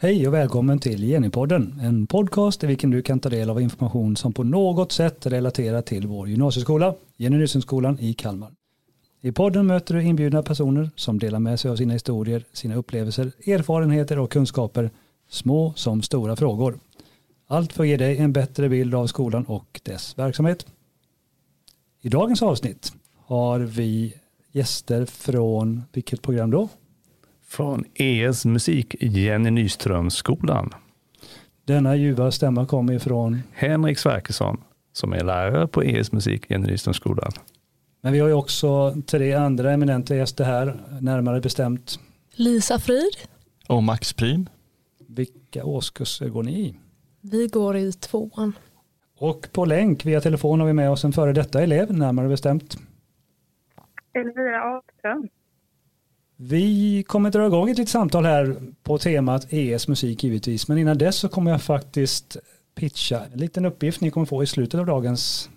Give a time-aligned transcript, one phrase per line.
[0.00, 4.16] Hej och välkommen till Jennypodden, en podcast i vilken du kan ta del av information
[4.16, 8.52] som på något sätt relaterar till vår gymnasieskola, Jenny Nyssenskolan i Kalmar.
[9.20, 13.32] I podden möter du inbjudna personer som delar med sig av sina historier, sina upplevelser,
[13.46, 14.90] erfarenheter och kunskaper,
[15.28, 16.78] små som stora frågor.
[17.46, 20.66] Allt för att ge dig en bättre bild av skolan och dess verksamhet.
[22.00, 24.14] I dagens avsnitt har vi
[24.52, 26.68] gäster från vilket program då?
[27.48, 30.70] Från ES musik, Jenny Nyströmskolan.
[31.64, 34.60] Denna ljuva stämma kommer ifrån Henrik Sverkesson,
[34.92, 37.32] som är lärare på ES musik, Jenny Nyströmskolan.
[38.00, 41.98] Men vi har ju också tre andra eminenta gäster här, närmare bestämt.
[42.32, 43.16] Lisa Frid.
[43.68, 44.48] Och Max Prim.
[45.08, 46.74] Vilka årskurser går ni i?
[47.20, 48.52] Vi går i tvåan.
[49.18, 52.78] Och på länk via telefon har vi med oss en före detta elev, närmare bestämt.
[54.14, 55.28] Elvira Ahlström.
[56.40, 60.98] Vi kommer dra igång ett litet samtal här på temat ES musik givetvis, men innan
[60.98, 62.36] dess så kommer jag faktiskt
[62.74, 65.50] pitcha en liten uppgift ni kommer få i slutet av dagens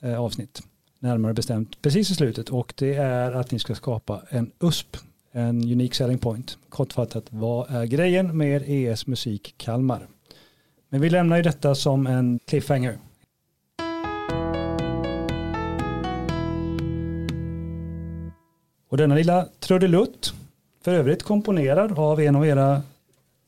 [0.00, 0.62] eh, avsnitt.
[0.98, 4.96] Närmare bestämt precis i slutet och det är att ni ska skapa en USP,
[5.32, 6.58] en Unique Selling Point.
[6.68, 10.08] Kortfattat, vad är grejen med ES musik Kalmar?
[10.88, 12.98] Men vi lämnar ju detta som en cliffhanger.
[18.90, 20.34] Och denna lilla trudelutt,
[20.84, 22.82] för övrigt komponerad av en av era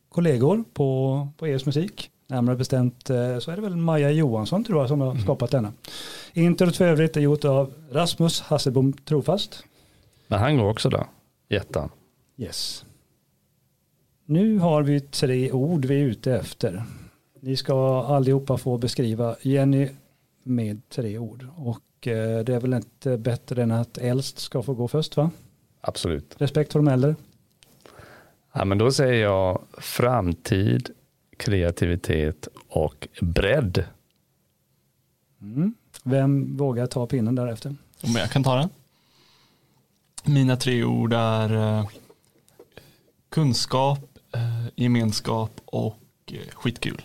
[0.09, 2.11] kollegor på, på ES musik.
[2.27, 5.73] Närmare bestämt eh, så är det väl Maja Johansson tror jag som har skapat denna.
[6.33, 9.65] Introt för övrigt är gjort av Rasmus Hasselbom Trofast.
[10.27, 11.07] Men han går också där,
[11.49, 11.91] jättan.
[12.37, 12.85] Yes.
[14.27, 16.85] Nu har vi tre ord vi är ute efter.
[17.41, 19.89] Ni ska allihopa få beskriva Jenny
[20.43, 21.47] med tre ord.
[21.57, 25.31] Och det är väl inte bättre än att äldst ska få gå först va?
[25.81, 26.35] Absolut.
[26.39, 27.15] Respekt för de äldre.
[28.53, 30.91] Ja, men då säger jag framtid,
[31.37, 33.85] kreativitet och bredd.
[35.43, 35.75] Mm.
[36.05, 37.77] Vem vågar ta pinnen därefter?
[38.03, 38.69] Om jag kan ta den.
[40.25, 41.89] Mina tre ord är eh,
[43.29, 47.03] kunskap, eh, gemenskap och eh, skitkul.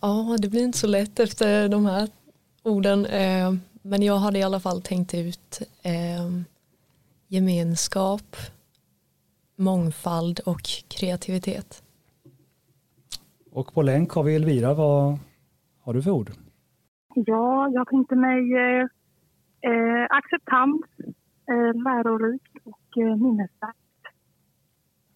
[0.00, 2.08] Ja, det blir inte så lätt efter de här
[2.62, 3.06] orden.
[3.86, 6.30] Men jag hade i alla fall tänkt ut eh,
[7.28, 8.36] gemenskap,
[9.56, 11.82] mångfald och kreativitet.
[13.50, 14.74] Och på länk har vi Elvira.
[14.74, 15.18] Vad
[15.80, 16.30] har du för ord?
[17.14, 18.52] Ja, jag tänkte mig
[19.60, 20.82] eh, acceptans,
[21.48, 23.76] eh, lärorikt och eh, minnesvärt.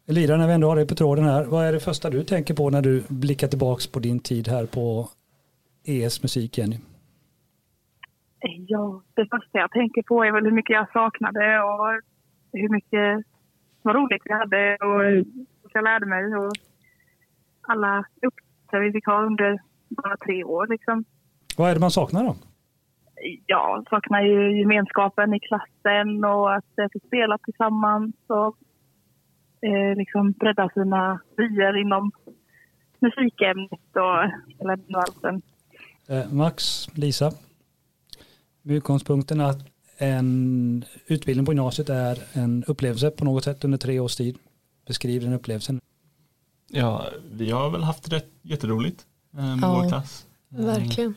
[0.06, 1.44] Elvira, när vi ändå har dig på tråden här.
[1.44, 4.66] Vad är det första du tänker på när du blickar tillbaks på din tid här
[4.66, 5.08] på
[5.84, 6.78] ES musik, Jenny?
[8.40, 12.00] Ja, det första jag tänker på är väl hur mycket jag saknade och
[12.52, 13.26] hur mycket
[13.82, 15.24] vad roligt vi hade och hur
[15.72, 16.52] jag lärde mig och
[17.60, 21.04] alla uppgifter vi fick ha under bara tre år liksom.
[21.56, 22.36] Vad är det man saknar då?
[23.46, 28.56] Ja, saknar ju gemenskapen i klassen och att eh, få spela tillsammans och
[29.68, 32.10] eh, liksom bredda sina vyer inom
[32.98, 35.42] musikämnet och hela den valsen.
[36.08, 37.30] Eh, Max, Lisa.
[38.68, 39.58] Med utgångspunkten att
[39.98, 44.38] en utbildning på gymnasiet är en upplevelse på något sätt under tre års tid.
[44.86, 45.80] Beskriv den upplevelsen.
[46.66, 50.26] Ja, vi har väl haft rätt jätteroligt eh, med Ja, vår klass.
[50.58, 51.14] Eh, Verkligen.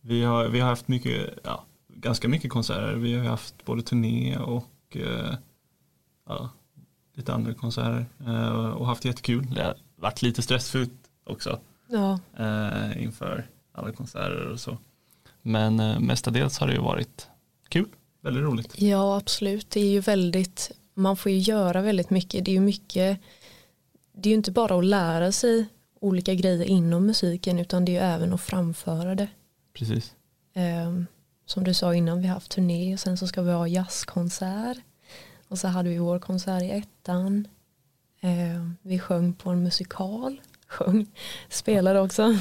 [0.00, 2.94] Vi har, vi har haft mycket, ja, ganska mycket konserter.
[2.94, 5.34] Vi har haft både turné och eh,
[6.28, 6.50] ja,
[7.14, 8.06] lite andra konserter
[8.74, 9.46] och haft jättekul.
[9.54, 12.18] Det har varit lite stressfullt också Ja,
[12.96, 14.78] inför alla konserter och så.
[15.42, 17.28] Men eh, mestadels har det ju varit
[17.68, 17.88] kul,
[18.20, 18.80] väldigt roligt.
[18.80, 19.70] ja, absolut.
[19.70, 22.44] Det är ju väldigt, man får ju göra väldigt mycket.
[22.44, 23.20] Det är ju mycket,
[24.12, 25.66] det är ju inte bara att lära sig
[26.00, 29.28] olika grejer inom musiken utan det är ju även att framföra det.
[29.72, 30.14] Precis.
[30.54, 31.06] Ehm,
[31.46, 34.78] som du sa innan, vi har haft turné och sen så ska vi ha jazzkonsert.
[35.48, 37.48] Och så hade vi vår konsert i ettan.
[38.20, 40.40] Ehm, vi sjöng på en musikal.
[40.66, 41.06] Sjöng,
[41.48, 42.36] spelade också.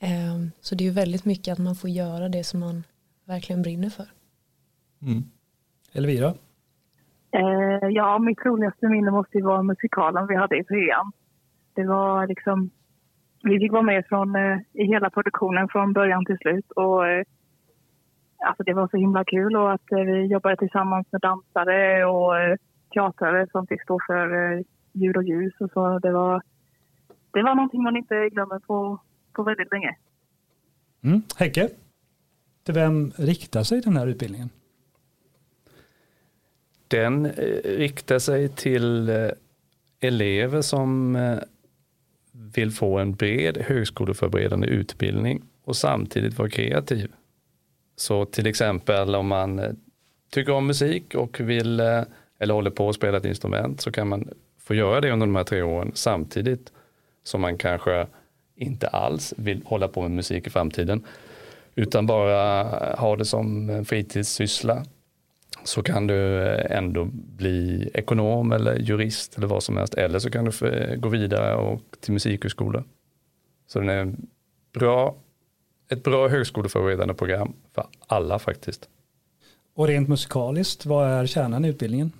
[0.00, 2.84] Ehm, så det är ju väldigt mycket att man får göra det som man
[3.24, 4.06] verkligen brinner för.
[5.02, 5.22] Mm.
[5.92, 6.34] Elvira?
[7.30, 11.12] Eh, ja, mitt roligaste minne måste ju vara musikalen vi hade i trean.
[11.74, 12.70] Det var liksom,
[13.42, 17.24] vi fick vara med från, eh, i hela produktionen från början till slut och eh,
[18.46, 22.38] alltså det var så himla kul och att eh, vi jobbade tillsammans med dansare och
[22.38, 22.56] eh,
[22.94, 24.26] teatrare som fick stå för
[24.92, 25.98] ljud och ljus och så.
[25.98, 26.42] Det var,
[27.30, 28.98] det var någonting man inte glömmer på,
[29.36, 29.96] på väldigt länge.
[31.04, 31.22] Mm.
[31.36, 31.68] Häcke?
[32.64, 34.50] Till vem riktar sig den här utbildningen?
[36.88, 37.32] Den eh,
[37.64, 39.28] riktar sig till eh,
[40.00, 41.38] elever som eh,
[42.32, 47.12] vill få en bred högskoleförberedande utbildning och samtidigt vara kreativ.
[47.96, 49.78] Så till exempel om man
[50.30, 51.80] tycker om musik och vill
[52.38, 54.28] eller håller på att spela ett instrument så kan man
[54.58, 56.72] få göra det under de här tre åren samtidigt
[57.22, 58.06] som man kanske
[58.56, 61.04] inte alls vill hålla på med musik i framtiden
[61.74, 62.64] utan bara
[62.94, 64.84] ha det som fritidssyssla
[65.64, 69.94] så kan du ändå bli ekonom eller jurist eller vad som helst.
[69.94, 70.50] Eller så kan du
[70.96, 72.84] gå vidare och till musikhögskola.
[73.66, 74.14] Så den är
[74.72, 75.16] bra,
[75.88, 78.88] ett bra högskoleförberedande program för alla faktiskt.
[79.74, 82.12] Och rent musikaliskt, vad är kärnan i utbildningen?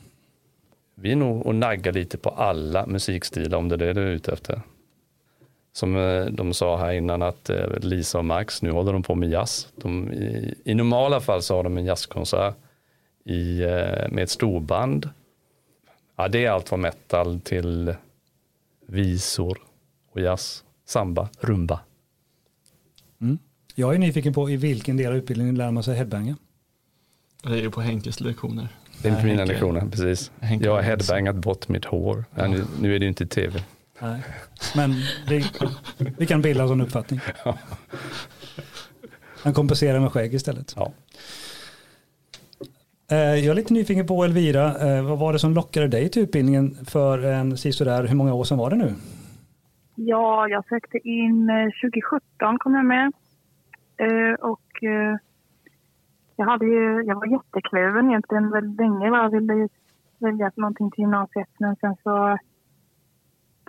[0.94, 4.10] Vi är nog och naggar lite på alla musikstilar om det är det du är
[4.10, 4.60] ute efter.
[5.76, 9.14] Som eh, de sa här innan att eh, Lisa och Max, nu håller de på
[9.14, 9.68] med jazz.
[9.76, 12.54] De, i, I normala fall så har de en jazzkonsert
[13.24, 15.10] i, eh, med ett storband.
[16.16, 17.94] Ja, det är allt från metal till
[18.86, 19.58] visor
[20.12, 21.80] och jazz, samba, rumba.
[23.20, 23.38] Mm.
[23.74, 26.36] Jag är nyfiken på i vilken del av utbildningen lär man sig headbanga?
[27.42, 28.68] Det är ju på Henkes lektioner.
[29.02, 30.30] Det är på mina lektioner, precis.
[30.40, 32.24] Henke jag har headbangat bort mitt hår.
[32.34, 32.46] Ja.
[32.46, 33.62] Nu, nu, är det ju inte tv.
[34.00, 34.22] Nej.
[34.76, 34.90] Men
[35.28, 35.44] vi,
[36.18, 37.20] vi kan bilda oss en uppfattning.
[37.44, 37.58] Ja.
[39.44, 40.74] Han kompenserar med skägg istället.
[40.76, 40.92] Ja.
[43.10, 46.22] Eh, jag är lite nyfiken på Elvira, eh, vad var det som lockade dig till
[46.22, 48.94] utbildningen för en sisådär, hur många år sedan var det nu?
[49.94, 51.50] Ja, jag sökte in
[51.82, 53.12] 2017 eh, kom jag med.
[54.40, 54.82] Och
[56.36, 59.68] jag, hade ju, jag var jättekluven egentligen väldigt länge jag ville
[60.18, 61.48] välja någonting till gymnasiet.
[61.58, 62.38] Men sen så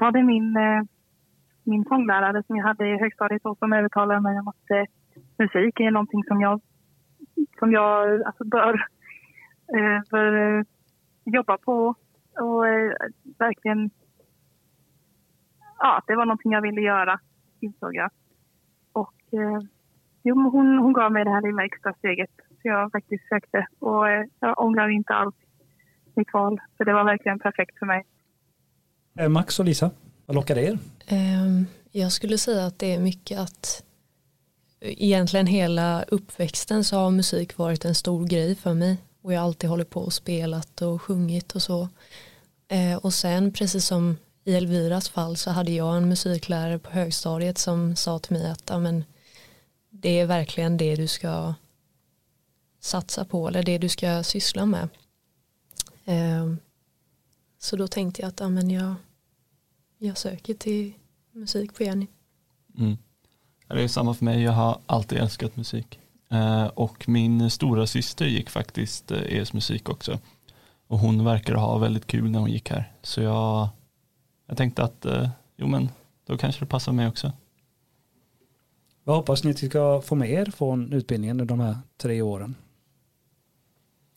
[0.02, 0.82] var det min, eh,
[1.64, 4.84] min sånglärare som jag hade i högstadiet som övertalade mig om att eh,
[5.38, 6.62] musik är någonting som jag,
[7.60, 8.88] som jag alltså bör
[9.76, 10.64] eh, eh,
[11.26, 11.96] jobba på
[12.40, 12.92] och eh,
[13.40, 13.90] verkligen...
[15.80, 17.20] Ja, det var någonting jag ville göra,
[17.60, 18.10] insåg jag.
[18.94, 19.60] Och eh,
[20.24, 23.68] jo, hon, hon gav mig det här lilla extra steget så jag faktiskt sökte.
[23.80, 25.36] Och eh, jag ångrar inte alls
[26.16, 28.04] mitt val, för det var verkligen perfekt för mig.
[29.18, 29.92] Eh, Max och Lisa,
[30.26, 30.80] vad lockade er?
[31.06, 33.84] Ehm, jag skulle säga att det är mycket att
[34.80, 39.40] eh, egentligen hela uppväxten så har musik varit en stor grej för mig och jag
[39.40, 41.90] har alltid hållit på och spelat och sjungit och så.
[42.68, 47.58] Eh, och sen precis som i Elviras fall så hade jag en musiklärare på högstadiet
[47.58, 49.04] som sa till mig att amen,
[49.90, 51.54] det är verkligen det du ska
[52.80, 54.90] satsa på eller det du ska syssla med.
[56.06, 56.58] Ehm,
[57.60, 58.96] så då tänkte jag att amen, jag,
[59.98, 60.94] jag söker till
[61.32, 62.08] musik på Jenny.
[62.78, 62.98] Mm.
[63.68, 66.00] Det är samma för mig, jag har alltid älskat musik.
[66.30, 70.20] Eh, och min stora syster gick faktiskt eh, ES musik också.
[70.88, 72.92] Och hon verkar ha väldigt kul när hon gick här.
[73.02, 73.70] Så jag,
[74.48, 75.90] jag tänkte att, eh, jo men
[76.26, 77.32] då kanske det passar mig också.
[79.04, 82.22] Vad hoppas ni att ni ska få med er från utbildningen under de här tre
[82.22, 82.56] åren?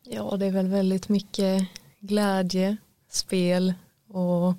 [0.03, 1.69] Ja, det är väl väldigt mycket
[2.01, 2.77] glädje,
[3.09, 3.75] spel
[4.09, 4.55] och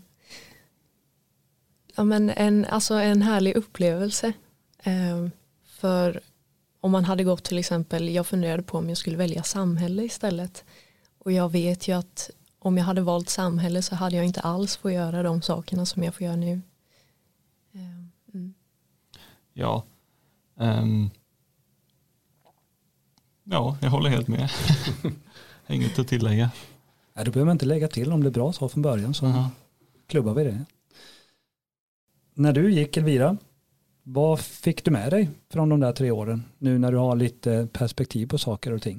[1.96, 4.34] ja, men en, alltså en härlig upplevelse.
[5.66, 6.22] för
[6.80, 10.64] om man hade gått till exempel, jag funderade på om jag skulle välja samhälle istället.
[11.18, 14.78] Och jag vet ju att om jag hade valt samhälle så hade jag inte alls
[14.78, 16.62] fått göra de sakerna som jag får göra nu.
[17.74, 18.54] Eh, mm.
[19.54, 19.84] Ja.
[20.56, 21.10] Um.
[23.44, 24.50] Ja, jag håller helt med.
[25.68, 26.52] Inget att tillägga.
[27.14, 29.26] Nej, då behöver man inte lägga till om det är bra så från början så
[29.26, 29.48] uh -huh.
[30.08, 30.66] klubbar vi det.
[32.36, 33.38] När du gick Elvira,
[34.04, 37.68] vad fick du med dig från de där tre åren nu när du har lite
[37.80, 38.98] perspektiv på saker och ting?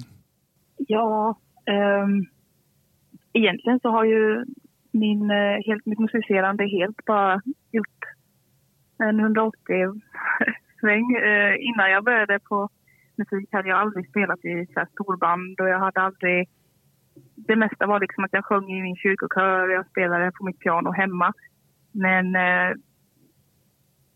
[0.77, 1.37] Ja,
[2.03, 2.25] um,
[3.33, 4.45] egentligen så har ju
[4.91, 8.03] min, uh, helt, mitt musicerande helt bara gjort
[8.97, 9.53] en 180
[10.79, 11.15] sväng.
[11.15, 12.69] Uh, innan jag började på
[13.15, 16.49] musik hade jag aldrig spelat i så storband och jag hade aldrig...
[17.35, 20.59] Det mesta var liksom att jag sjöng i min kyrkokör och jag spelade på mitt
[20.59, 21.33] piano hemma.
[21.91, 22.75] Men uh,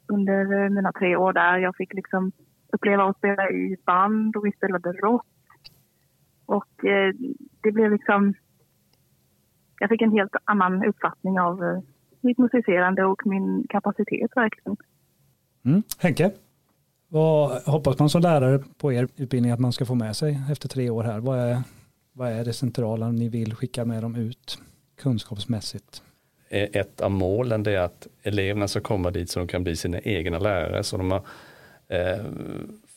[0.08, 1.58] under eh, mina tre år där.
[1.58, 2.32] Jag fick liksom
[2.74, 5.26] uppleva att spela i band och vi spelade rock.
[6.46, 7.14] Och eh,
[7.64, 8.34] det blev liksom...
[9.80, 11.80] Jag fick en helt annan uppfattning av eh,
[12.22, 14.78] mitt musicerande och min kapacitet verkligen.
[15.66, 15.84] Mm.
[16.00, 16.32] Henke,
[17.08, 20.70] vad hoppas man som lärare på er utbildning att man ska få med sig efter
[20.70, 21.20] tre år här?
[21.20, 21.58] Vad är,
[22.14, 24.62] vad är det centrala ni vill skicka med dem ut
[24.98, 26.04] kunskapsmässigt?
[26.50, 29.75] Eh, ett av målen det är att eleverna ska komma dit så de kan bli
[29.75, 30.84] sina egna lärare.
[30.84, 31.22] Så de har
[31.88, 32.25] eh,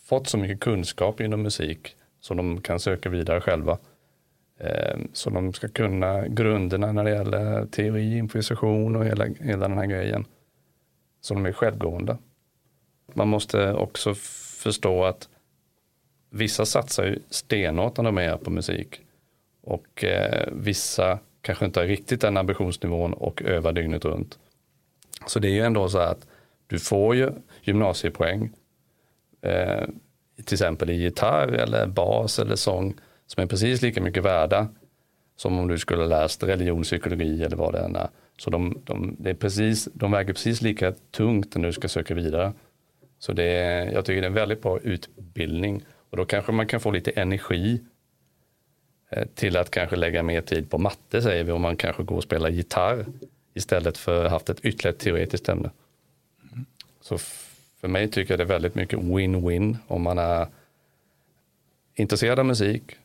[0.05, 3.79] fått så mycket kunskap inom musik som de kan söka vidare själva.
[4.59, 9.79] Eh, så de ska kunna grunderna när det gäller teori, improvisation och hela, hela den
[9.79, 10.25] här grejen.
[11.21, 12.19] Så de är självgående.
[13.15, 14.15] Man måste också
[14.63, 15.29] förstå att
[16.31, 19.01] vissa satsar ju stenhårt när de är på musik.
[19.63, 24.39] Och eh, vissa kanske inte har riktigt den ambitionsnivån och övar dygnet runt.
[25.27, 26.27] Så det är ju ändå så att
[26.67, 27.31] du får ju
[27.63, 28.51] gymnasiepoäng.
[29.43, 29.85] Eh,
[30.45, 32.95] till exempel i gitarr eller bas eller sång
[33.27, 34.69] som är precis lika mycket värda
[35.37, 38.09] som om du skulle läst religion, psykologi eller vad det än är.
[38.39, 42.15] Så de, de, det är precis, de väger precis lika tungt när du ska söka
[42.15, 42.53] vidare.
[43.19, 46.67] Så det är, jag tycker det är en väldigt bra utbildning och då kanske man
[46.67, 47.81] kan få lite energi
[49.35, 52.23] till att kanske lägga mer tid på matte säger vi om man kanske går och
[52.23, 53.07] spelar gitarr
[53.55, 55.71] istället för haft ett ytterligare teoretiskt ämne.
[57.01, 57.19] Så
[57.81, 60.47] för mig tycker jag det är väldigt mycket win-win om man är
[61.95, 62.97] intresserad av musik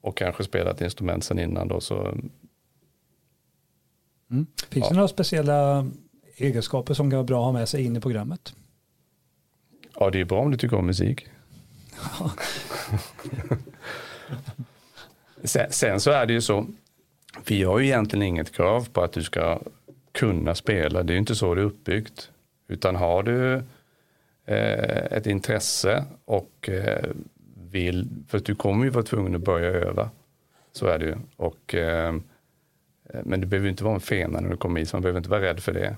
[0.00, 2.00] och kanske spelat instrument sen innan då så.
[4.30, 4.46] Mm.
[4.68, 4.88] Finns ja.
[4.88, 5.90] det några speciella
[6.36, 8.54] egenskaper som kan vara bra att ha med sig in i programmet?
[9.94, 11.26] Ja, det är bra om du tycker om musik.
[15.46, 16.66] sen, sen, så är det ju så,
[17.46, 19.60] vi har ju egentligen inget krav på att du ska
[20.12, 22.30] kunna spela, det är ju inte så det är uppbyggt.
[22.68, 23.54] Utan har du
[24.44, 27.04] eh, ett intresse och eh,
[27.70, 30.10] vill, för du kommer ju vara tvungen att börja öva.
[30.72, 31.16] Så är det ju.
[31.36, 32.14] Och, eh,
[33.24, 35.30] men du behöver inte vara en fena när du kommer hit, så man behöver inte
[35.30, 35.96] vara rädd för det.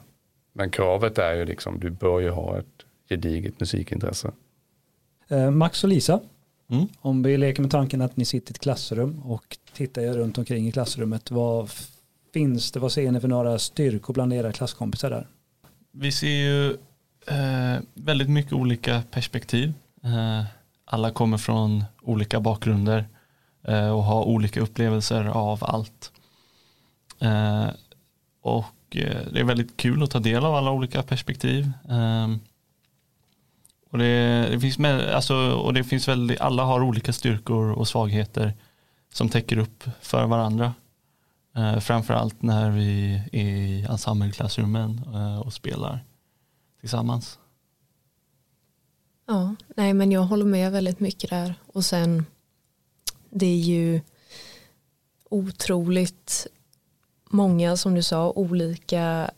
[0.52, 4.32] Men kravet är ju liksom, du bör ju ha ett gediget musikintresse.
[5.28, 6.20] Eh, Max och Lisa,
[6.70, 6.88] mm.
[7.00, 10.68] om vi leker med tanken att ni sitter i ett klassrum och tittar runt omkring
[10.68, 11.70] i klassrummet, vad
[12.34, 15.26] finns det, vad ser ni för några styrkor bland era klasskompisar där?
[15.92, 16.70] Vi ser ju
[17.26, 19.72] eh, väldigt mycket olika perspektiv.
[20.04, 20.44] Eh,
[20.84, 23.04] alla kommer från olika bakgrunder
[23.62, 26.12] eh, och har olika upplevelser av allt.
[27.18, 27.66] Eh,
[28.42, 31.72] och eh, det är väldigt kul att ta del av alla olika perspektiv.
[33.90, 37.88] Och det, det, finns med, alltså, och det finns väldigt, alla har olika styrkor och
[37.88, 38.54] svagheter
[39.12, 40.74] som täcker upp för varandra.
[41.56, 46.04] Eh, framförallt när vi är i ensembleklassrummen eh, och spelar
[46.80, 47.38] tillsammans.
[49.26, 52.26] Ja, nej men jag håller med väldigt mycket där och sen
[53.30, 54.00] det är ju
[55.30, 56.46] otroligt
[57.30, 59.30] många som du sa olika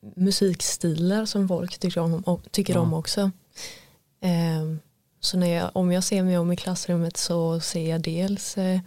[0.00, 2.80] musikstilar som folk tycker om, tycker ja.
[2.80, 3.30] om också.
[4.20, 4.78] Ehm,
[5.20, 8.80] så när jag, om jag ser mig om i klassrummet så ser jag dels eh,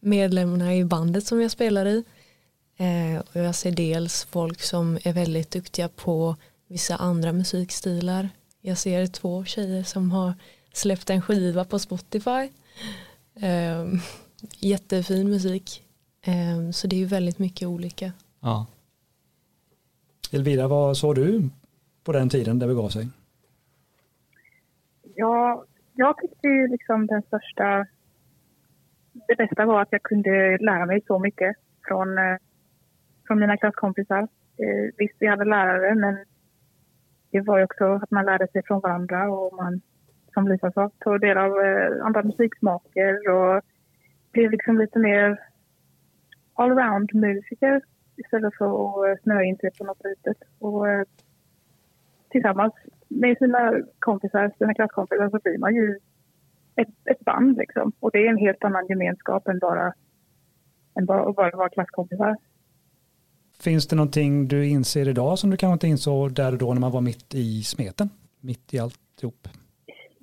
[0.00, 2.04] medlemmarna i bandet som jag spelar i
[2.76, 8.28] eh, och jag ser dels folk som är väldigt duktiga på vissa andra musikstilar.
[8.60, 10.34] Jag ser två tjejer som har
[10.72, 12.50] släppt en skiva på Spotify.
[13.40, 14.00] Ehm,
[14.58, 15.82] jättefin musik.
[16.22, 18.12] Ehm, så det är ju väldigt mycket olika.
[18.40, 18.66] Ja.
[20.30, 21.48] Elvira, vad såg du
[22.04, 23.08] på den tiden det begav sig?
[25.18, 27.86] Ja, jag tyckte ju liksom den största...
[29.28, 31.56] Det bästa var att jag kunde lära mig så mycket
[31.88, 32.36] från, eh,
[33.26, 34.22] från mina klasskompisar.
[34.58, 36.24] Eh, visst, vi hade lärare, men
[37.30, 39.80] det var ju också att man lärde sig från varandra och man,
[40.34, 43.62] som Lisa sa, tog del av eh, andra musiksmaker och
[44.32, 45.40] blev liksom lite mer
[46.54, 47.82] allround musiker
[48.16, 50.36] istället för att snöa in sig på något litet.
[50.58, 50.86] Och
[52.36, 52.74] tillsammans
[53.08, 55.98] med sina kompisar, sina klasskompisar så blir man ju
[56.76, 57.92] ett, ett band liksom.
[58.00, 59.92] Och det är en helt annan gemenskap än bara,
[60.98, 62.36] än bara att bara vara klasskompisar.
[63.60, 66.80] Finns det någonting du inser idag som du kanske inte insåg där och då när
[66.80, 68.08] man var mitt i smeten?
[68.40, 69.48] Mitt i alltihop?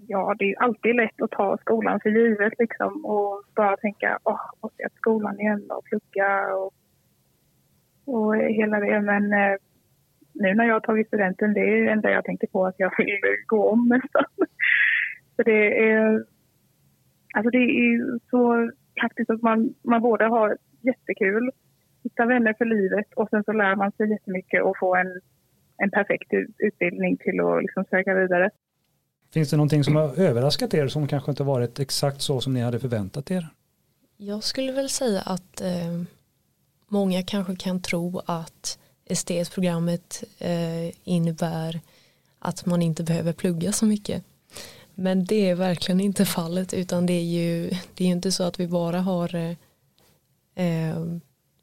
[0.07, 4.41] Ja, det är alltid lätt att ta skolan för givet liksom och bara tänka, åh,
[4.61, 6.73] måste jag till skolan igen och plugga och,
[8.05, 9.01] och hela det.
[9.01, 9.57] Men eh,
[10.33, 12.91] nu när jag har tagit studenten, det är det enda jag tänkte på att jag
[12.97, 14.25] vill gå om nästan.
[15.35, 16.25] Så det är,
[17.33, 18.71] alltså det är så
[19.01, 21.51] praktiskt att man, man både har jättekul
[22.03, 25.21] hitta vänner för livet och sen så lär man sig jättemycket och få en,
[25.77, 28.49] en perfekt utbildning till att liksom söka vidare.
[29.33, 32.61] Finns det någonting som har överraskat er som kanske inte varit exakt så som ni
[32.61, 33.47] hade förväntat er?
[34.17, 36.01] Jag skulle väl säga att eh,
[36.87, 41.81] många kanske kan tro att STS-programmet eh, innebär
[42.39, 44.23] att man inte behöver plugga så mycket.
[44.95, 48.59] Men det är verkligen inte fallet utan det är ju det är inte så att
[48.59, 49.55] vi bara har eh,
[50.55, 51.05] eh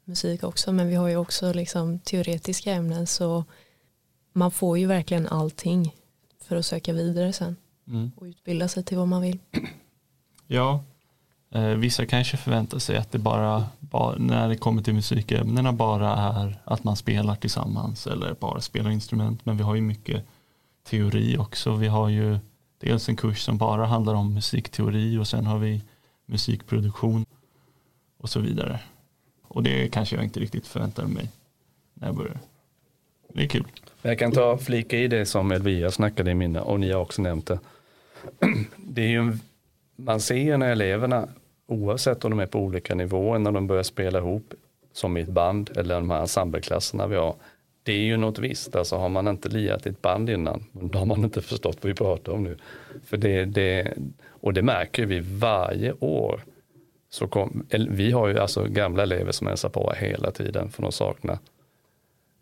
[0.05, 3.45] musik också men vi har ju också liksom teoretiska ämnen så
[4.33, 5.95] man får ju verkligen allting
[6.39, 7.55] för att söka vidare sen
[7.87, 8.11] mm.
[8.15, 9.39] och utbilda sig till vad man vill.
[10.47, 10.83] Ja,
[11.51, 16.15] Eh, vissa kanske förväntar sig att det bara bara, när det kommer till musikämnena bara
[16.15, 19.45] är att man spelar tillsammans eller bara spelar instrument.
[19.45, 20.25] Men vi har ju mycket
[20.83, 21.75] teori också.
[21.75, 22.39] Vi har ju
[22.79, 25.81] dels en kurs som bara handlar om musikteori och sen har vi
[26.25, 27.25] musikproduktion
[28.17, 28.79] och så vidare.
[29.43, 31.29] Och det kanske jag inte riktigt förväntade mig
[31.93, 32.39] när jag började.
[33.33, 33.67] Det är kul.
[34.01, 37.21] Jag kan ta flika i det som Elvira snackade i mina och ni har också
[37.21, 37.59] nämnt det.
[38.77, 39.37] det är ju,
[39.95, 41.27] man ser när eleverna,
[41.67, 44.53] oavsett om de är på olika nivåer, när de börjar spela ihop
[44.93, 47.35] som i ett band eller de här ensembleklasserna vi har.
[47.83, 50.99] Det är ju något visst, alltså har man inte liat i ett band innan, då
[50.99, 52.57] har man inte förstått vad vi pratar om nu.
[53.05, 53.93] För det, det,
[54.27, 56.41] och det märker vi varje år.
[57.09, 60.91] Så kom, vi har ju alltså gamla elever som hälsar på hela tiden för de
[60.91, 61.37] saknar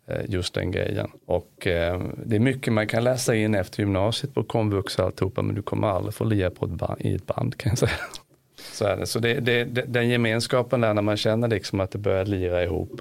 [0.06, 1.10] eh, just den grejen.
[1.26, 5.42] Och eh, det är mycket man kan läsa in efter gymnasiet på komvux och alltihopa
[5.42, 7.92] men du kommer aldrig få lia på ett band, i ett band kan jag säga.
[8.80, 9.06] Så, är det.
[9.06, 13.00] så det, det, den gemenskapen där när man känner liksom att det börjar lira ihop,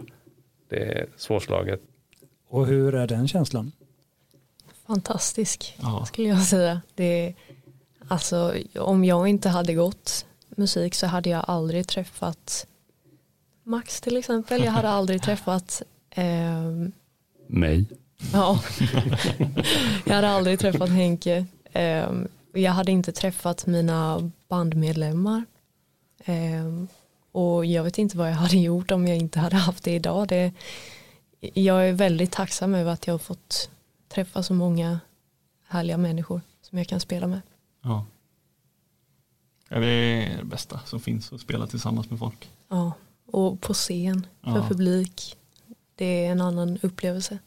[0.69, 1.81] det är svårslaget.
[2.49, 3.71] Och hur är den känslan?
[4.87, 6.05] Fantastisk ja.
[6.05, 6.81] skulle jag säga.
[6.95, 7.33] Det,
[8.07, 12.67] alltså, om jag inte hade gått musik så hade jag aldrig träffat
[13.63, 14.63] Max till exempel.
[14.63, 16.71] Jag hade aldrig träffat eh,
[17.47, 17.85] mig.
[18.33, 18.59] Ja,
[20.05, 21.45] jag hade aldrig träffat Henke.
[21.73, 25.45] Ehm, jag hade inte träffat mina bandmedlemmar.
[26.25, 26.87] Ehm,
[27.31, 30.27] och jag vet inte vad jag hade gjort om jag inte hade haft det idag.
[30.27, 30.53] Det,
[31.39, 33.69] jag är väldigt tacksam över att jag har fått
[34.07, 34.99] träffa så många
[35.67, 37.41] härliga människor som jag kan spela med.
[37.81, 38.05] Ja.
[39.69, 42.49] ja det är det bästa som finns att spela tillsammans med folk.
[42.67, 42.93] Ja,
[43.25, 44.67] och på scen för ja.
[44.67, 45.37] publik.
[45.95, 47.39] Det är en annan upplevelse.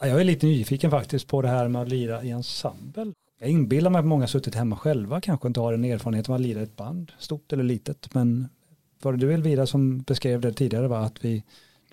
[0.00, 3.12] Jag är lite nyfiken faktiskt på det här med att lira i ensemble.
[3.42, 6.40] Jag inbillar mig att många suttit hemma själva kanske inte har en erfarenhet av att
[6.40, 8.14] lira i ett band, stort eller litet.
[8.14, 8.48] Men
[9.02, 10.98] var det du Elvira som beskrev det tidigare, va?
[10.98, 11.44] att vi,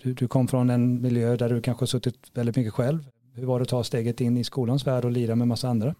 [0.02, 2.98] du, du kom från en miljö där du kanske suttit väldigt mycket själv.
[3.34, 5.94] Hur var det att ta steget in i skolans värld och lira med massa andra?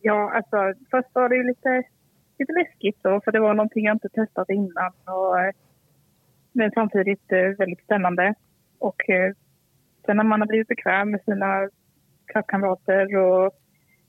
[0.00, 0.56] Ja, alltså
[0.90, 1.82] först var det ju lite,
[2.38, 4.92] lite läskigt då, för det var någonting jag inte testat innan.
[5.04, 5.52] Och, eh,
[6.52, 8.34] men samtidigt eh, väldigt spännande.
[8.78, 9.32] Och eh,
[10.06, 11.68] Sen när man har blivit bekväm med sina
[12.26, 13.52] klasskamrater och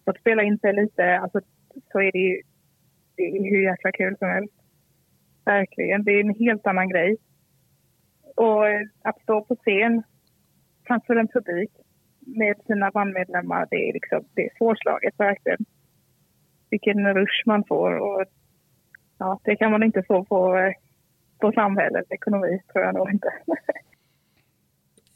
[0.06, 1.39] fått spela in sig lite, alltså,
[1.91, 2.41] så är det ju
[3.17, 4.53] det är hur jäkla kul som helst.
[5.45, 6.03] Verkligen.
[6.03, 7.17] Det är en helt annan grej.
[8.36, 10.03] Och eh, att stå på scen
[10.88, 11.71] framför en publik
[12.19, 15.65] med sina bandmedlemmar, det är, liksom, det är svårslaget verkligen.
[16.69, 18.25] Vilken rush man får och
[19.17, 20.73] ja, det kan man inte få på, eh,
[21.41, 23.32] på samhällets ekonomi, tror jag nog inte.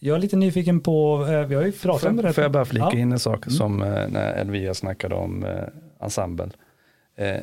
[0.04, 2.34] Jag är lite nyfiken på, eh, vi har ju pratat med det.
[2.34, 2.98] Får jag bara flika ja.
[2.98, 3.52] in en sak mm.
[3.52, 5.64] som eh, när Elvia snackade om eh,
[6.00, 6.50] ensemble.
[7.16, 7.38] Eh,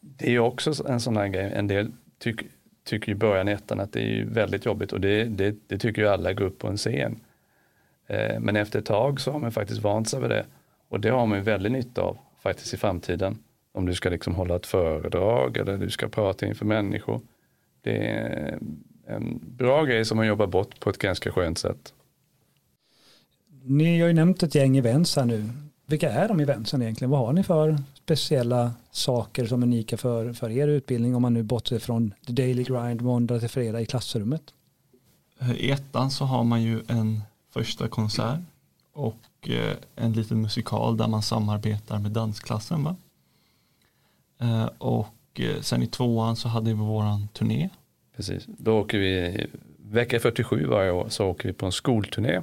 [0.00, 2.42] det är ju också en sån här grej, en del tyck,
[2.84, 6.02] tycker i början i ettan att det är väldigt jobbigt och det, det, det tycker
[6.02, 7.20] ju alla går upp på en scen.
[8.06, 10.44] Eh, men efter ett tag så har man faktiskt vant sig vid det
[10.88, 13.38] och det har man ju väldigt nytta av faktiskt i framtiden.
[13.72, 17.20] Om du ska liksom hålla ett föredrag eller du ska prata inför människor.
[17.82, 18.58] Det är
[19.06, 21.94] en bra grej som man jobbar bort på ett ganska skönt sätt.
[23.62, 25.50] Ni har ju nämnt ett gäng events här nu.
[25.86, 27.10] Vilka är de eventsen egentligen?
[27.10, 31.34] Vad har ni för speciella saker som är unika för, för er utbildning om man
[31.34, 34.42] nu bortser från the daily grind måndag till fredag i klassrummet?
[35.56, 37.20] I ettan så har man ju en
[37.50, 38.40] första konsert
[38.92, 42.84] och eh, en liten musikal där man samarbetar med dansklassen.
[42.84, 42.96] Va?
[44.40, 47.68] Eh, och eh, sen i tvåan så hade vi våran turné.
[48.16, 49.46] Precis, då åker vi
[49.78, 52.42] vecka 47 varje år så åker vi på en skolturné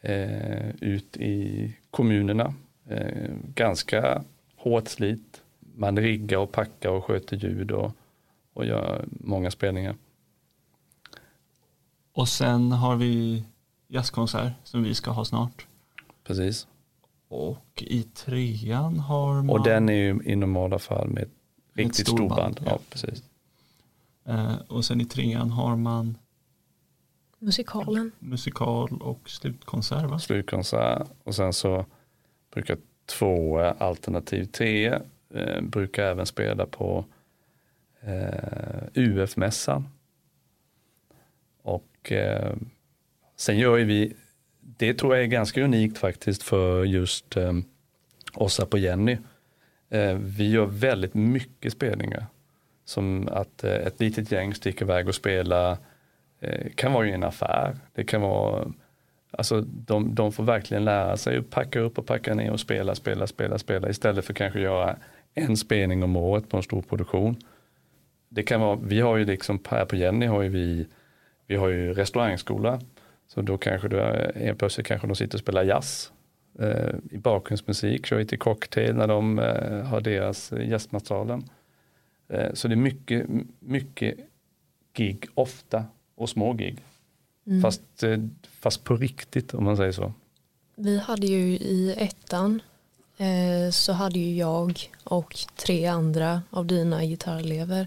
[0.00, 2.54] eh, ut i kommunerna.
[2.88, 4.24] Eh, ganska
[4.56, 5.42] hårt slit.
[5.74, 7.92] Man riggar och packar och sköter ljud och,
[8.52, 9.96] och gör många spelningar.
[12.12, 13.44] Och sen har vi
[13.88, 15.66] jazzkonsert som vi ska ha snart.
[16.24, 16.66] Precis.
[17.28, 19.50] Och i trean har man.
[19.50, 21.30] Och den är ju i normala fall med ett
[21.72, 22.36] riktigt storband.
[22.36, 22.60] band.
[22.64, 22.70] Ja.
[22.70, 22.78] ja.
[22.90, 23.22] precis.
[24.24, 26.18] Eh, och sen i trean har man
[27.38, 28.12] Musikalen.
[28.18, 30.18] Musikal och slutkonsert va?
[30.18, 31.86] Slutkonsert och sen så
[32.54, 34.98] brukar två alternativ tre
[35.34, 37.04] eh, brukar även spela på
[38.00, 39.88] eh, UF-mässan.
[41.62, 42.56] Och eh,
[43.36, 44.12] sen gör vi,
[44.60, 47.52] det tror jag är ganska unikt faktiskt för just eh,
[48.34, 49.18] oss här på Jenny.
[49.88, 52.26] Eh, vi gör väldigt mycket spelningar.
[52.84, 55.76] Som att eh, ett litet gäng sticker iväg och spelar
[56.40, 57.76] eh, kan vara i en affär.
[57.94, 58.72] Det kan vara,
[59.30, 62.94] alltså de, de får verkligen lära sig att packa upp och packa ner och spela,
[62.94, 64.96] spela, spela, spela istället för kanske göra
[65.34, 67.36] en spelning om året på en stor produktion.
[68.28, 70.86] det kan vara, vi har ju liksom här på Jenny har ju vi,
[71.46, 72.80] vi har ju restaurangskola.
[73.28, 74.00] Så då kanske du,
[74.36, 76.12] helt plötsligt kanske de sitter och spelar jazz
[76.58, 81.42] eh, i bakgrundsmusik, kör lite cocktail när de eh, har deras gästmaterialen.
[82.28, 83.26] Eh, så det är mycket,
[83.58, 84.14] mycket
[84.92, 85.84] gig ofta
[86.18, 86.84] och små gig.
[87.46, 87.62] Mm.
[87.62, 88.18] Fast, eh,
[88.60, 90.12] fast på riktigt om man säger så.
[90.76, 92.62] Vi hade ju i ettan
[93.16, 97.86] eh, så hade ju jag och tre andra av dina gitarrelever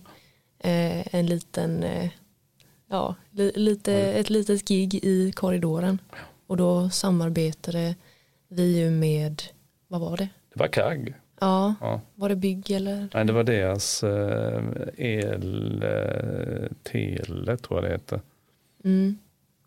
[0.60, 2.10] eh, en liten, eh,
[2.90, 6.00] ja, li, lite, ett litet gig i korridoren.
[6.48, 7.96] Och då samarbetade
[8.48, 9.42] vi ju med,
[9.88, 10.30] vad var det?
[10.54, 11.14] Det var KAG.
[11.42, 11.76] Ja.
[11.82, 12.02] ja.
[12.16, 13.10] var det bygg eller?
[13.14, 14.64] Nej, det var deras eh,
[14.98, 18.22] el, eh, tele tror jag det heter.
[18.84, 19.18] Mm.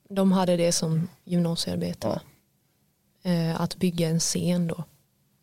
[0.08, 2.20] De hade det som gymnasiearbete.
[3.22, 3.30] Ja.
[3.30, 4.84] Eh, att bygga en scen då.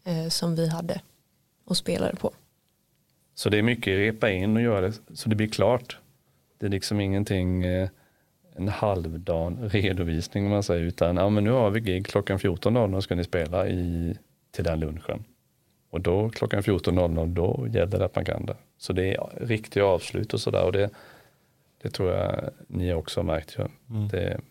[0.04, 1.02] Eh, som vi hade
[1.66, 2.32] och spelade på.
[3.36, 5.98] Så det är mycket repa in och göra det så det blir klart.
[6.60, 7.90] Det är liksom ingenting eh,
[8.56, 13.02] en halvdan redovisning om man säger utan ja, men nu har vi gig klockan 14.00
[13.02, 14.16] ska ni spela i,
[14.52, 15.24] till den lunchen.
[15.92, 18.58] Och då klockan 14.00 då gäller det att man kan det.
[18.78, 20.90] Så det är riktiga avslut och sådär och det,
[21.82, 23.56] det tror jag ni också har märkt.
[23.58, 23.68] Ja.
[23.90, 24.08] Mm.
[24.08, 24.42] Det,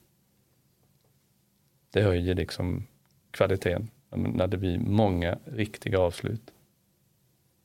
[1.90, 2.86] det höjer liksom
[3.30, 6.50] kvaliteten när det blir många riktiga avslut.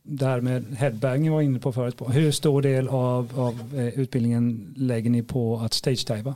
[0.03, 2.01] Det här med headbanging var inne på förut.
[2.07, 6.35] Hur stor del av, av eh, utbildningen lägger ni på att stage-diva?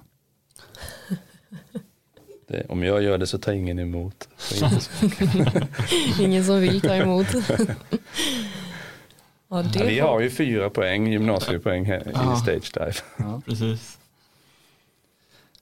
[2.69, 4.29] om jag gör det så tar ingen emot.
[6.19, 7.27] ingen som vill ta emot.
[9.49, 12.33] ja, ja, vi har ju fyra poäng, gymnasiepoäng här ja.
[12.33, 12.93] i stage dive.
[13.17, 13.97] Ja, precis.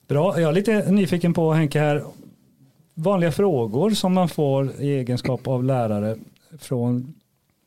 [0.07, 2.03] Bra, jag är lite nyfiken på Henke här
[2.93, 6.17] vanliga frågor som man får i egenskap av lärare
[6.57, 7.13] från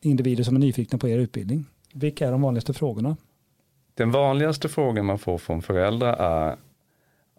[0.01, 1.65] individer som är nyfikna på er utbildning.
[1.93, 3.17] Vilka är de vanligaste frågorna?
[3.93, 6.55] Den vanligaste frågan man får från föräldrar är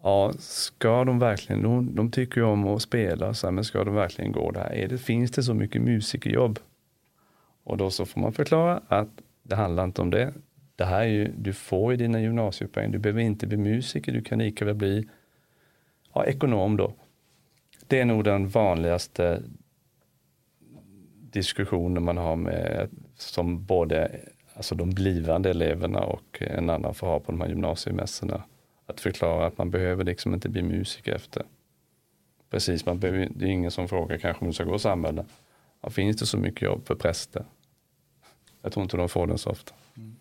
[0.05, 3.83] Ja, ska de verkligen, de, de tycker ju om att spela, så här, men ska
[3.83, 4.73] de verkligen gå där?
[4.73, 6.59] Är det, finns det så mycket musikerjobb?
[7.63, 9.09] Och då så får man förklara att
[9.43, 10.33] det handlar inte om det.
[10.75, 14.21] Det här är ju, du får ju dina gymnasiepoäng, du behöver inte bli musiker, du
[14.21, 15.09] kan lika väl bli
[16.13, 16.93] ja, ekonom då.
[17.87, 19.43] Det är nog den vanligaste
[21.31, 24.19] diskussionen man har med som både
[24.53, 28.43] alltså de blivande eleverna och en annan får ha på de här gymnasiemässorna.
[28.85, 31.43] Att förklara att man behöver liksom inte bli musiker efter.
[32.49, 35.25] Precis, man behöver, det är ingen som frågar kanske om du ska gå samhälle.
[35.81, 37.45] Ja, finns det så mycket jobb för präster?
[38.61, 39.73] Jag tror inte de får den så ofta.
[39.97, 40.15] Mm.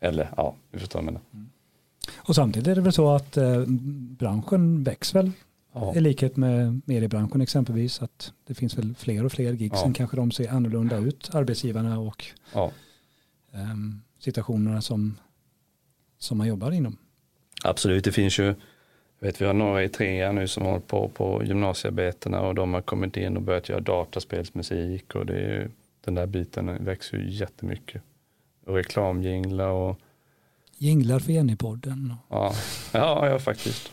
[0.00, 1.20] Eller ja, du förstår vad jag menar.
[1.32, 1.50] Mm.
[2.16, 3.64] Och samtidigt är det väl så att eh,
[4.18, 5.32] branschen växer väl
[5.78, 5.94] Ja.
[5.94, 9.72] I likhet med mediebranschen exempelvis, att det finns väl fler och fler gig.
[9.72, 9.82] Ja.
[9.82, 12.72] Sen kanske de ser annorlunda ut, arbetsgivarna och ja.
[13.52, 15.18] um, situationerna som,
[16.18, 16.96] som man jobbar inom.
[17.64, 18.54] Absolut, det finns ju,
[19.18, 22.82] vet, vi har några i trean nu som håller på på gymnasiearbetena och de har
[22.82, 25.70] kommit in och börjat göra dataspelsmusik och det är,
[26.04, 28.02] den där biten växer ju jättemycket.
[28.66, 30.00] Och reklamjinglar och
[30.78, 32.14] Jinglar för Jenny-podden.
[32.28, 32.54] Ja,
[32.92, 33.92] ja, ja faktiskt.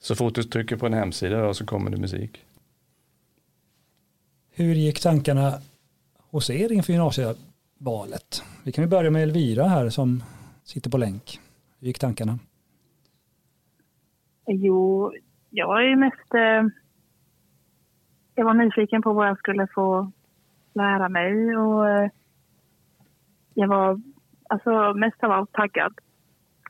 [0.00, 2.44] Så fort du trycker på en hemsida så kommer det musik.
[4.50, 5.60] Hur gick tankarna
[6.30, 8.42] hos er inför gymnasievalet?
[8.62, 10.22] Vi kan ju börja med Elvira här som
[10.64, 11.40] sitter på länk.
[11.84, 12.38] Hur gick tankarna?
[14.46, 15.12] Jo,
[15.50, 16.34] jag var ju mest...
[16.34, 16.62] Eh,
[18.34, 20.12] jag var nyfiken på vad jag skulle få
[20.74, 22.10] lära mig och eh,
[23.54, 24.00] jag var
[24.48, 25.94] alltså mest av allt taggad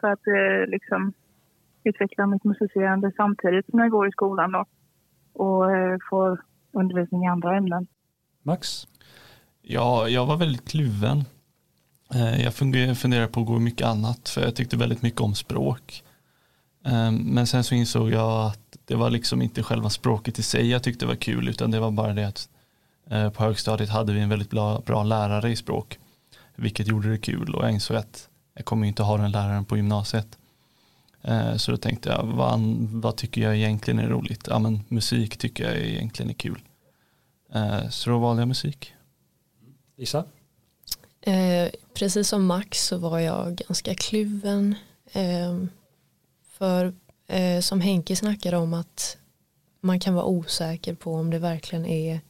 [0.00, 1.12] för att eh, liksom
[1.84, 4.64] utveckla mitt musicerande samtidigt som jag går i skolan då,
[5.32, 7.86] och eh, får undervisning i andra ämnen.
[8.42, 8.86] Max?
[9.62, 11.24] Ja, jag var väldigt kluven.
[12.14, 16.02] Eh, jag funderade på att gå mycket annat för jag tyckte väldigt mycket om språk.
[16.84, 20.70] Ehm, men sen så insåg jag att det var liksom inte själva språket i sig
[20.70, 22.48] jag tyckte var kul utan det var bara det att
[23.10, 25.98] eh, på högstadiet hade vi en väldigt bra, bra lärare i språk
[26.56, 29.76] vilket gjorde det kul och jag insåg att jag kommer inte ha den läraren på
[29.76, 30.38] gymnasiet.
[31.22, 34.46] Eh, så då tänkte jag, vad, vad tycker jag egentligen är roligt?
[34.50, 36.60] Ja men musik tycker jag egentligen är kul.
[37.90, 38.94] Så då valde jag musik.
[39.96, 40.24] Lisa?
[41.26, 44.74] Eh, precis som Max så var jag ganska kluven.
[45.12, 45.64] Eh,
[46.50, 46.94] för
[47.26, 49.16] eh, som Henke snackade om att
[49.80, 52.20] man kan vara osäker på om det verkligen är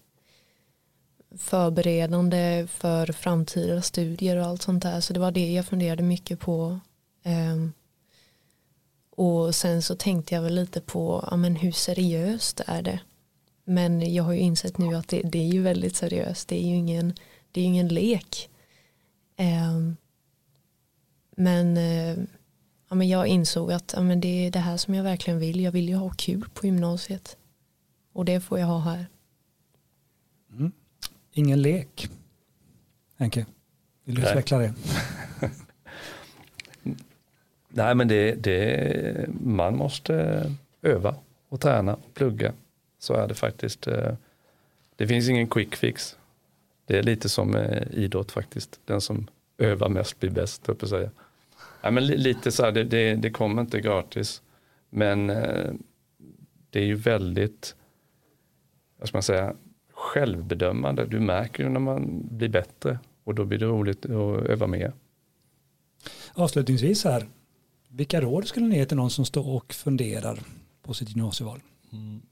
[1.38, 5.00] förberedande för framtida studier och allt sånt där.
[5.00, 6.80] Så det var det jag funderade mycket på.
[7.22, 7.72] Ehm,
[9.16, 13.00] och sen så tänkte jag väl lite på ja, men hur seriöst är det.
[13.64, 16.48] Men jag har ju insett nu att det, det är ju väldigt seriöst.
[16.48, 17.14] Det är ju ingen,
[17.52, 18.50] det är ingen lek.
[19.38, 19.96] Um,
[21.36, 22.16] Men, eh,
[22.88, 25.60] ja, men jag insåg att ja, men det är det här som jag verkligen vill.
[25.60, 27.36] Jag vill ju ha kul på gymnasiet.
[28.12, 29.06] Och det får jag ha här.
[31.32, 32.08] Ingen lek.
[33.16, 33.46] Henke,
[34.04, 34.30] vill du Nej.
[34.30, 34.74] utveckla det?
[37.68, 40.14] Nej men det, det, man måste
[40.82, 41.16] öva
[41.48, 42.52] och träna och plugga.
[42.98, 43.86] Så är det faktiskt.
[43.86, 44.14] eh,
[44.96, 46.16] Det finns ingen quick fix.
[46.86, 48.80] Det är lite som eh, idrott faktiskt.
[48.84, 49.26] Den som
[49.58, 51.10] övar mest blir bäst, höll jag säga.
[51.82, 54.42] Nej, men li- lite så här, det, det, det kommer inte gratis.
[54.90, 55.72] Men eh,
[56.70, 57.76] det är ju väldigt,
[58.98, 59.54] vad ska man säga,
[59.92, 61.06] självbedömande.
[61.06, 64.10] Du märker ju när man blir bättre och då blir det roligt att
[64.50, 64.92] öva mer.
[66.34, 67.26] Avslutningsvis här,
[67.88, 70.38] vilka råd skulle ni ge till någon som står och funderar
[70.82, 71.60] på sitt gymnasieval?
[71.92, 72.22] Mm.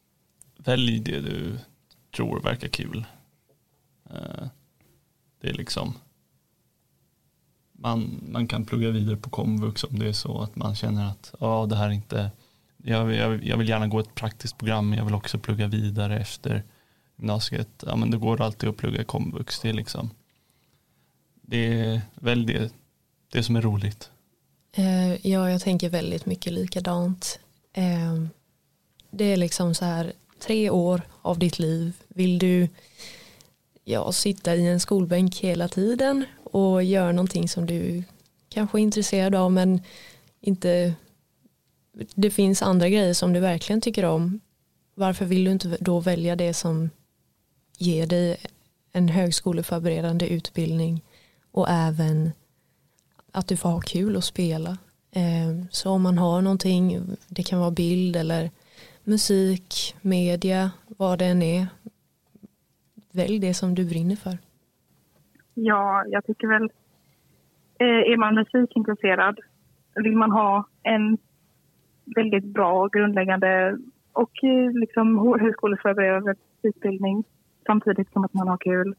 [0.56, 1.58] Välj det du
[2.16, 3.04] tror verkar kul.
[4.12, 4.48] Eh,
[5.40, 5.94] det är liksom
[7.72, 11.34] man, man kan plugga vidare på komvux om det är så att man känner att
[11.40, 12.30] ja, det här är inte
[12.76, 16.20] jag, jag, jag vill gärna gå ett praktiskt program men jag vill också plugga vidare
[16.20, 16.62] efter
[17.16, 17.84] gymnasiet.
[17.86, 19.60] Ja men det går alltid att plugga komvux.
[19.60, 20.10] Det är liksom
[21.42, 22.72] det är väl det,
[23.32, 24.10] det som är roligt.
[24.72, 27.38] Eh, ja, jag tänker väldigt mycket likadant.
[27.72, 28.24] Eh,
[29.10, 31.92] det är liksom så här, tre år av ditt liv.
[32.08, 32.68] Vill du
[33.84, 38.04] ja, sitta i en skolbänk hela tiden och göra någonting som du
[38.48, 39.80] kanske är intresserad av men
[40.40, 40.94] inte
[42.14, 44.40] det finns andra grejer som du verkligen tycker om.
[44.94, 46.90] Varför vill du inte då välja det som
[47.78, 48.36] ger dig
[48.92, 51.02] en högskoleförberedande utbildning
[51.50, 52.32] och även
[53.32, 54.78] att du får ha kul och spela.
[55.10, 58.50] Eh, så om man har någonting, det kan vara bild eller
[59.04, 61.66] musik, media, vad det än är.
[63.12, 64.38] Välj det som du brinner för.
[65.54, 66.70] Ja, jag tycker väl...
[67.78, 69.38] Eh, är man musikintresserad,
[69.94, 71.18] vill man ha en
[72.16, 73.78] väldigt bra grundläggande
[74.12, 77.24] och eh, liksom högskoleförberedande utbildning
[77.66, 78.94] samtidigt som att man har kul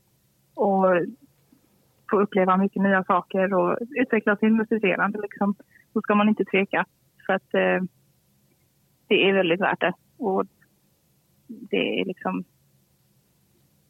[0.54, 0.86] och
[2.10, 5.56] får uppleva mycket nya saker och utveckla sin musicerande liksom,
[5.94, 6.86] Då ska man inte tveka
[7.26, 7.84] för att eh,
[9.08, 10.46] det är väldigt värt det och
[11.48, 12.44] det är liksom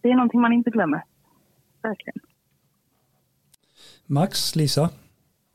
[0.03, 1.03] det är någonting man inte glömmer.
[1.81, 2.19] Verkligen.
[4.05, 4.89] Max, Lisa,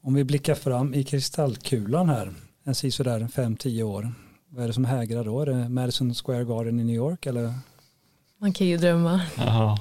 [0.01, 2.35] om vi blickar fram i kristallkulan här,
[2.65, 4.13] en sådär 5-10 år,
[4.49, 5.41] vad är det som hägrar då?
[5.41, 7.55] Är det Madison Square Garden i New York eller?
[8.39, 9.21] Man kan ju drömma.
[9.37, 9.79] Jaha.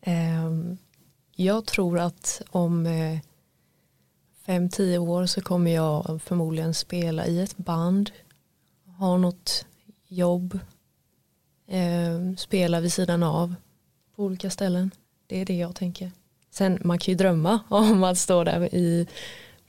[0.00, 0.78] Ehm,
[1.36, 3.18] Jag tror att om eh,
[4.46, 8.10] fem, tio år så kommer jag förmodligen spela i ett band,
[8.98, 9.66] ha något
[10.08, 10.58] jobb,
[11.68, 13.54] ehm, spela vid sidan av
[14.16, 14.90] på olika ställen.
[15.26, 16.12] Det är det jag tänker.
[16.50, 19.06] Sen man kan ju drömma om att stå där i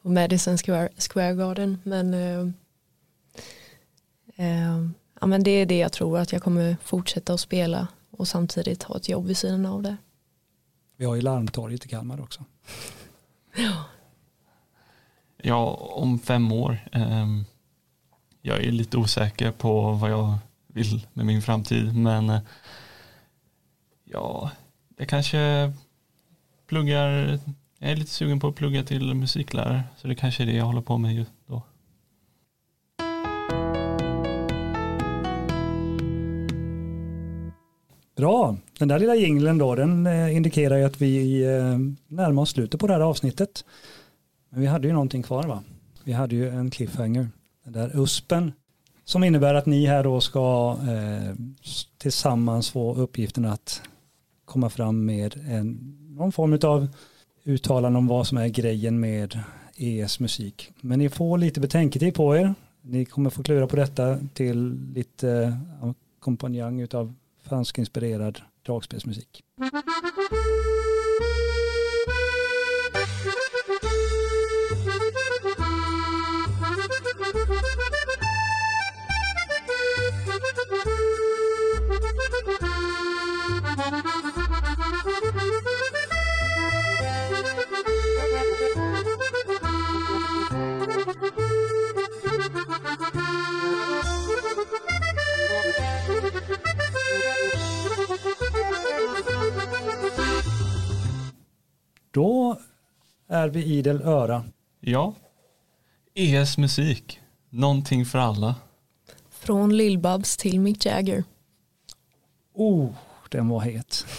[0.02, 2.54] på Madison Square, Square Garden men, ehm,
[4.36, 8.28] ehm, ja, men det är det jag tror att jag kommer fortsätta att spela och
[8.28, 9.98] samtidigt ha ett jobb vid sidan av det.
[10.98, 12.44] Vi har ju Larmtorget i Kalmar också.
[15.38, 16.90] Ja, om fem år.
[16.92, 17.46] ehm,
[18.42, 20.38] jag är lite osäker på vad jag
[20.76, 22.40] vill med min framtid, men eh,
[24.06, 24.52] ja,
[24.98, 25.74] jag kanske
[26.68, 27.40] pluggar,
[27.80, 30.66] jag är lite sugen på att plugga till musiklärare, så det kanske är det jag
[30.66, 31.62] håller på med just då.
[38.16, 42.50] Bra, den där lilla jingeln då, den eh, indikerar ju att vi eh, närmar oss
[42.50, 43.66] slutet på det här avsnittet.
[44.50, 45.64] Men vi hade ju någonting kvar va?
[46.04, 47.30] Vi hade ju en cliffhanger,
[47.64, 48.54] den där USPen,
[49.06, 51.36] som innebär att ni här då ska eh,
[51.98, 53.82] tillsammans få uppgiften att
[54.46, 56.88] komma fram med en, någon form av
[57.44, 59.40] uttalande om vad som är grejen med
[59.76, 60.72] ES musik.
[60.82, 62.54] Men ni får lite betänketid på er.
[62.82, 65.30] Ni kommer få klura på detta till lite
[65.84, 67.16] eh, kompanjang av fransk
[67.50, 69.44] franskinspirerad dragspelsmusik.
[103.36, 104.44] Är vi idel öra.
[104.80, 105.14] Ja,
[106.14, 107.20] ES musik,
[107.50, 108.56] någonting för alla.
[109.30, 111.24] Från Lill-Babs till Mick Jagger.
[112.54, 112.90] Oh,
[113.30, 114.06] den var het.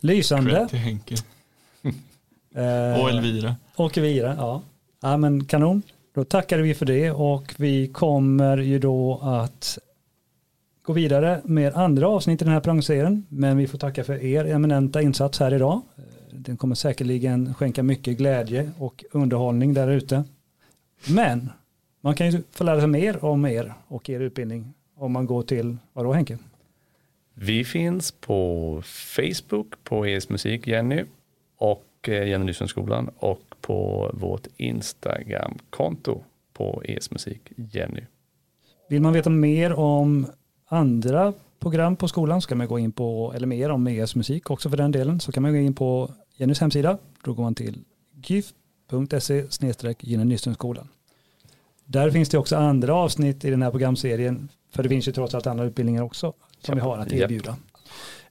[0.00, 0.68] Lysande.
[0.68, 1.14] Till Henke.
[2.54, 3.56] Eh, Och Elvira.
[3.76, 4.62] Och Elvira, ja.
[5.00, 5.82] Ja men kanon.
[6.14, 9.78] Då tackar vi för det och vi kommer ju då att
[10.82, 13.26] gå vidare med andra avsnitt i den här programserien.
[13.28, 15.80] Men vi får tacka för er eminenta insats här idag.
[16.32, 20.24] Den kommer säkerligen skänka mycket glädje och underhållning där ute.
[21.08, 21.50] Men
[22.00, 25.42] man kan ju få lära sig mer om er och er utbildning om man går
[25.42, 26.38] till, vadå Henke?
[27.34, 31.04] Vi finns på Facebook på ES Musik Jenny
[31.56, 38.02] och eh, Jenny Lysenskolan och på vårt Instagram-konto på ES Musik Jenny.
[38.88, 40.26] Vill man veta mer om
[40.66, 44.50] andra program på skolan så kan man gå in på, eller mer om ES musik
[44.50, 46.98] också för den delen, så kan man gå in på Jennys hemsida.
[47.24, 47.84] Då går man till
[48.26, 49.44] gif.se
[50.00, 50.36] Jenny
[51.84, 55.34] Där finns det också andra avsnitt i den här programserien, för det finns ju trots
[55.34, 56.32] allt andra utbildningar också
[56.64, 57.56] som vi har att erbjuda.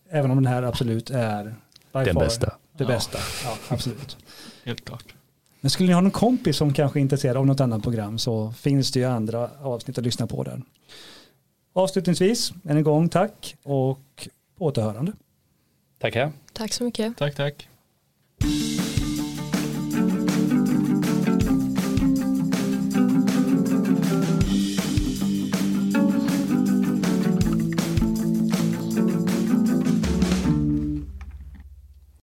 [0.10, 1.56] Även om den här absolut är
[1.92, 2.54] den bästa.
[2.78, 2.88] Det ja.
[2.88, 4.18] bästa, ja absolut.
[4.63, 5.13] Helt klart.
[5.62, 8.52] Men skulle ni ha någon kompis som kanske är intresserad av något annat program så
[8.52, 10.62] finns det ju andra avsnitt att lyssna på där.
[11.73, 14.27] Avslutningsvis, än en gång tack och
[14.58, 15.13] på återhörande.
[15.99, 16.32] Tackar.
[16.53, 17.17] Tack så mycket.
[17.17, 17.68] Tack, tack.